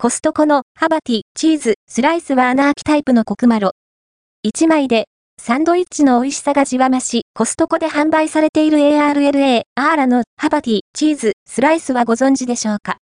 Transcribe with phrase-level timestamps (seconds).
[0.00, 3.72] コストコのハバティ、チーズ、スライスは穴開きタイプのコクマロ。
[4.46, 5.08] 1枚で、
[5.42, 12.98] サンドイッチの美味しさがじわまし、コストコで販売されている ARLA、アーラのハバティ、チーズ、スライスはご存知でしょうか？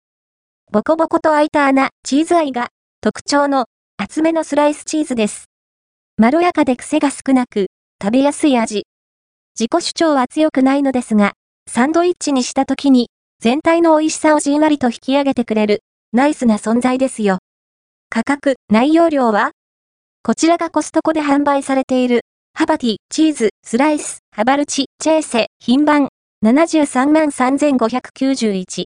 [0.72, 2.70] ボコボコと開いた穴、チーズ愛が
[3.02, 3.66] 特徴の
[3.98, 5.50] 厚めのスライスチーズです。
[6.16, 7.68] まろやかで癖が少なく、
[8.02, 8.86] 食べやすい味。
[9.60, 11.34] 自己主張は強くないのですが、
[11.70, 13.10] サンドイッチにした時に、
[13.42, 15.82] 全体の美味しさをじんわりと引き上げてくれる、
[16.16, 17.40] ナイスな存在ですよ。
[18.10, 19.52] 価格、内容量は？
[20.24, 22.22] こちらがコストコで販売されている、
[22.54, 26.08] ハバティ、チーズ、スライス、ハバルチ、チェーセ、品番、
[26.46, 28.86] 733,591。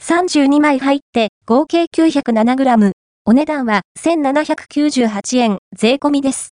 [0.00, 2.92] 32枚入って合計 907g。
[3.26, 6.54] お値段は1798円税込みです。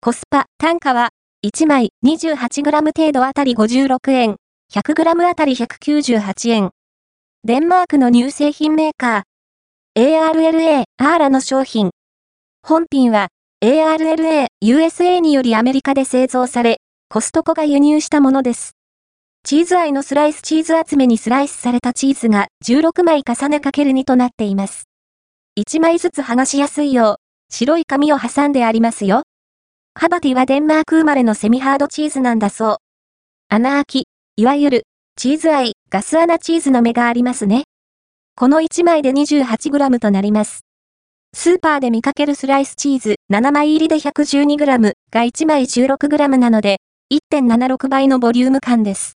[0.00, 1.10] コスパ、単価は
[1.44, 4.36] 1枚 28g 程度あたり56円、
[4.72, 6.70] 100g あたり198円。
[7.46, 9.22] デンマークの乳製品メーカー、
[9.96, 11.90] ARLA、アーラの商品。
[12.64, 13.28] 本品は、
[13.62, 16.78] ARLA、USA によりアメリカで製造され、
[17.08, 18.72] コストコが輸入したものです。
[19.44, 24.88] チーズ愛のスライスチーズ集めにスライスされたチーズが16枚重ねかける2となっています。
[25.56, 29.22] 1枚ずつ剥がしやすいよう、白い紙を挟んでありますよ。
[29.94, 32.76] ハバティはデンマーク生まれのセミハードチーズなんだそう。
[33.48, 34.04] 穴開き、
[34.36, 34.82] いわゆる、
[35.18, 37.62] チーズアイ、ガス穴チーズの目がありますね。
[38.36, 40.60] この1枚で 28g となります。
[41.34, 49.14] スーパーで見かけるスライスチーズ7枚入りで 112g が1枚 16g なので、1.76倍のボリューム感です。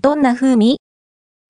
[0.00, 0.78] どんな風味？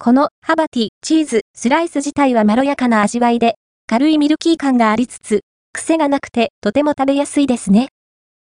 [0.00, 3.54] このハバティ、チーズ、スライス自体はまろやかな味わいで、
[3.86, 7.90] 軽いミルキー感がありつつ、癖がなくてとても食べやすいですね。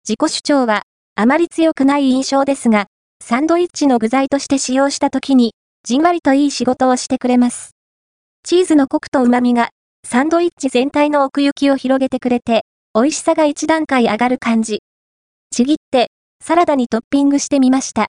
[0.03, 0.81] 自己主張は
[1.16, 2.88] あまり強くない印象ですが、
[3.23, 7.75] サンドイッチの具材として使用した時に、じんわりといい仕事をしてくれます。
[8.44, 9.69] チーズのコクと旨味が、
[10.03, 12.64] サンドイッチ全体の奥行きを広げてくれて、
[12.95, 14.81] 美味しさが一段階上がる感じ。
[15.52, 16.08] ちぎって、
[16.44, 18.08] サラダにトッピングしてみました。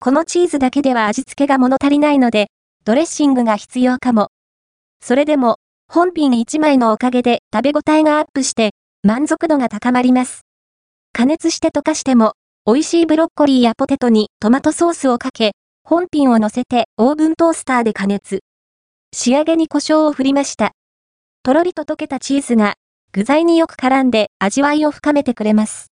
[0.00, 2.48] このチーズだけでは味付けが物足りないので、
[2.84, 4.30] ドレッシングが必要かも。
[5.00, 8.72] それでも、本品1枚のおかげで食べ応えがアップして、
[9.04, 10.40] 満足度が高まります。
[11.12, 12.32] 加熱して溶かしても、
[12.64, 18.38] 美味しいブロッコリーやポテトにトマトソースをかけ、本品を乗せてオーブントースターで加熱。
[19.12, 20.70] 仕上げに胡椒を振りました。
[21.42, 22.74] とろりと溶けたチーズが
[23.10, 25.88] 具材によく絡んで味わいを深めてくれます。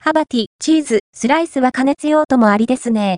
[0.00, 3.10] ハバティ、チーズ、スライスは加熱用途もありですね。